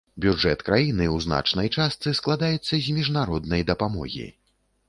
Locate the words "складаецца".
2.21-2.73